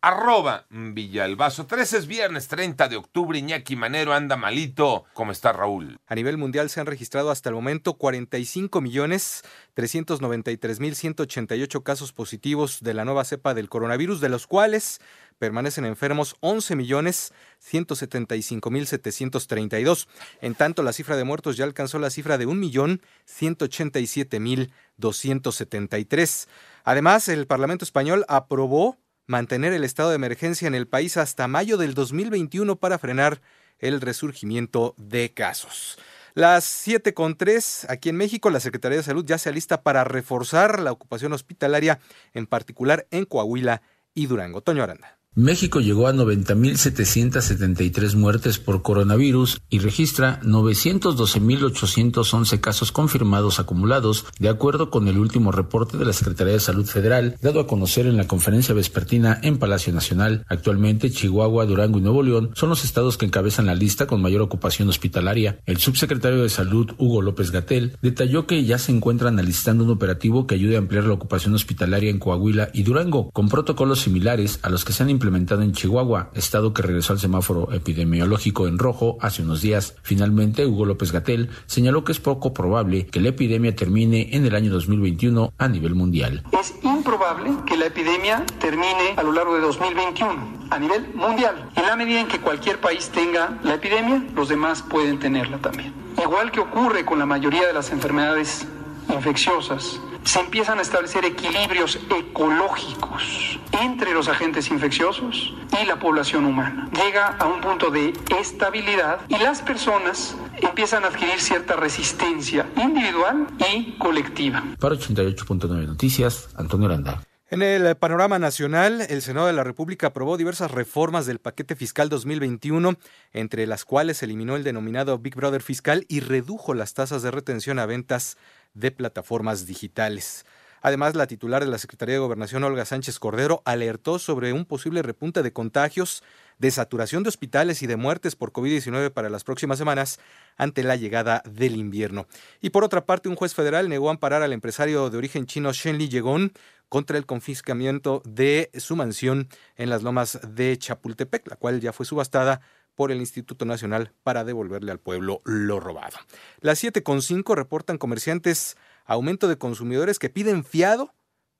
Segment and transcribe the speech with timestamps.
[0.00, 1.66] arroba Villalbazo.
[1.66, 5.04] 13 es viernes 30 de octubre, Iñaki Manero anda malito.
[5.12, 5.98] ¿Cómo está Raúl?
[6.06, 9.42] A nivel mundial se han registrado hasta el momento 45 millones
[9.74, 15.00] 393 mil 188 casos positivos de la nueva cepa del coronavirus, de los cuales
[15.38, 20.08] permanecen enfermos 11 millones 175 mil 732.
[20.40, 24.72] En tanto, la cifra de muertos ya alcanzó la cifra de 1 millón 187 mil
[24.96, 26.48] 273.
[26.84, 28.96] Además, el Parlamento español aprobó
[29.28, 33.40] mantener el estado de emergencia en el país hasta mayo del 2021 para frenar
[33.78, 35.98] el resurgimiento de casos.
[36.34, 40.04] Las 7 con 3, aquí en México, la Secretaría de Salud ya se alista para
[40.04, 42.00] reforzar la ocupación hospitalaria,
[42.32, 43.82] en particular en Coahuila
[44.14, 44.62] y Durango.
[44.62, 45.17] Toño Aranda.
[45.38, 54.90] México llegó a 90.773 muertes por coronavirus y registra 912.811 casos confirmados acumulados, de acuerdo
[54.90, 58.26] con el último reporte de la Secretaría de Salud Federal, dado a conocer en la
[58.26, 60.44] conferencia vespertina en Palacio Nacional.
[60.48, 64.42] Actualmente, Chihuahua, Durango y Nuevo León son los estados que encabezan la lista con mayor
[64.42, 65.60] ocupación hospitalaria.
[65.66, 70.48] El subsecretario de Salud, Hugo López Gatel, detalló que ya se encuentran alistando un operativo
[70.48, 74.68] que ayude a ampliar la ocupación hospitalaria en Coahuila y Durango, con protocolos similares a
[74.68, 78.78] los que se han implementado implementado en Chihuahua, estado que regresó al semáforo epidemiológico en
[78.78, 79.94] rojo hace unos días.
[80.02, 84.54] Finalmente, Hugo López Gatel señaló que es poco probable que la epidemia termine en el
[84.54, 86.42] año 2021 a nivel mundial.
[86.58, 91.70] Es improbable que la epidemia termine a lo largo de 2021 a nivel mundial.
[91.76, 95.92] En la medida en que cualquier país tenga la epidemia, los demás pueden tenerla también.
[96.22, 98.66] Igual que ocurre con la mayoría de las enfermedades
[99.10, 106.88] infecciosas, se empiezan a establecer equilibrios ecológicos entre los agentes infecciosos y la población humana.
[106.92, 113.46] Llega a un punto de estabilidad y las personas empiezan a adquirir cierta resistencia individual
[113.72, 114.64] y colectiva.
[114.78, 117.27] Para 88.9 Noticias, Antonio Aranda.
[117.50, 122.10] En el panorama nacional, el Senado de la República aprobó diversas reformas del paquete fiscal
[122.10, 122.98] 2021,
[123.32, 127.78] entre las cuales eliminó el denominado Big Brother fiscal y redujo las tasas de retención
[127.78, 128.36] a ventas
[128.74, 130.44] de plataformas digitales.
[130.82, 135.02] Además, la titular de la Secretaría de Gobernación, Olga Sánchez Cordero, alertó sobre un posible
[135.02, 136.22] repunte de contagios,
[136.58, 140.18] de saturación de hospitales y de muertes por COVID-19 para las próximas semanas
[140.56, 142.26] ante la llegada del invierno.
[142.60, 146.08] Y por otra parte, un juez federal negó amparar al empresario de origen chino Shenli
[146.08, 146.52] Yegon
[146.88, 152.06] contra el confiscamiento de su mansión en las lomas de Chapultepec, la cual ya fue
[152.06, 152.60] subastada
[152.94, 156.18] por el Instituto Nacional para devolverle al pueblo lo robado.
[156.60, 161.14] Las 7.5 reportan comerciantes aumento de consumidores que piden fiado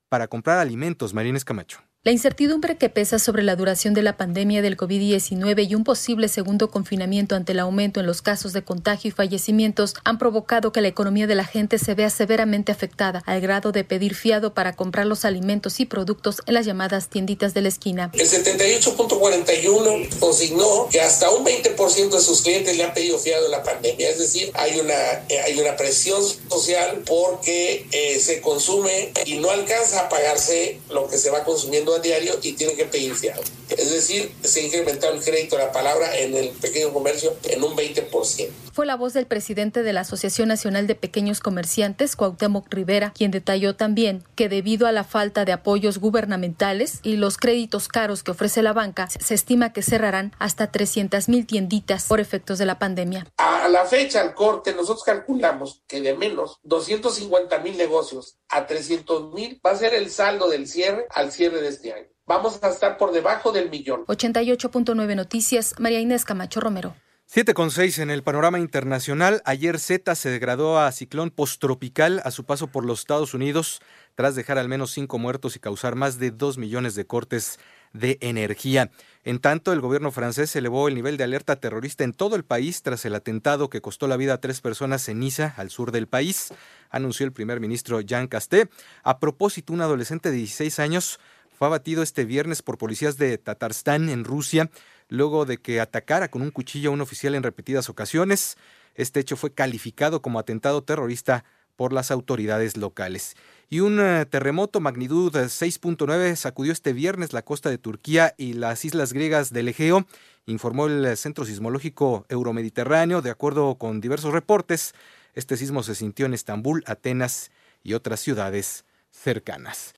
[0.09, 1.15] para comprar alimentos.
[1.15, 1.88] Marines Camacho.
[2.05, 6.29] La incertidumbre que pesa sobre la duración de la pandemia del COVID-19 y un posible
[6.29, 10.81] segundo confinamiento ante el aumento en los casos de contagio y fallecimientos han provocado que
[10.81, 14.77] la economía de la gente se vea severamente afectada, al grado de pedir fiado para
[14.77, 18.13] comprar los alimentos y productos en las llamadas tienditas de la esquina.
[18.15, 23.51] El 78.41 consignó que hasta un 20% de sus clientes le han pedido fiado en
[23.51, 24.95] la pandemia, es decir, hay una,
[25.29, 31.09] eh, hay una presión social porque eh, se consume y no alcanza a pagarse lo
[31.09, 33.43] que se va consumiendo a diario y tienen que pedir fiado.
[33.69, 37.63] Es decir, se ha incrementado el crédito a la palabra en el pequeño comercio en
[37.63, 38.49] un 20%.
[38.73, 43.33] Fue la voz del presidente de la Asociación Nacional de Pequeños Comerciantes, Cuauhtémoc Rivera, quien
[43.33, 48.31] detalló también que debido a la falta de apoyos gubernamentales y los créditos caros que
[48.31, 52.79] ofrece la banca, se estima que cerrarán hasta 300 mil tienditas por efectos de la
[52.79, 53.27] pandemia.
[53.39, 59.33] A la fecha, al corte, nosotros calculamos que de menos 250 mil negocios a 300
[59.33, 62.07] mil va a ser el saldo del cierre al cierre de este año.
[62.27, 64.05] Vamos a estar por debajo del millón.
[64.07, 66.95] 88.9 Noticias, María Inés Camacho Romero.
[67.31, 69.43] 7.6 en el panorama internacional.
[69.45, 73.81] Ayer Z se degradó a ciclón posttropical a su paso por los Estados Unidos,
[74.15, 77.59] tras dejar al menos cinco muertos y causar más de dos millones de cortes
[77.93, 78.91] de energía.
[79.25, 82.83] En tanto, el gobierno francés elevó el nivel de alerta terrorista en todo el país
[82.83, 86.07] tras el atentado que costó la vida a tres personas en Niza, al sur del
[86.07, 86.55] país,
[86.89, 88.71] anunció el primer ministro Jean Casté.
[89.03, 91.21] A propósito, un adolescente de 16 años
[91.59, 94.71] fue abatido este viernes por policías de Tatarstán en Rusia
[95.09, 98.57] luego de que atacara con un cuchillo a un oficial en repetidas ocasiones.
[98.95, 101.45] Este hecho fue calificado como atentado terrorista
[101.75, 103.35] por las autoridades locales.
[103.69, 108.85] Y un eh, terremoto magnitud 6.9 sacudió este viernes la costa de Turquía y las
[108.85, 110.07] islas griegas del Egeo,
[110.47, 113.21] informó el Centro Sismológico Euromediterráneo.
[113.21, 114.95] De acuerdo con diversos reportes,
[115.35, 117.51] este sismo se sintió en Estambul, Atenas
[117.83, 119.98] y otras ciudades cercanas.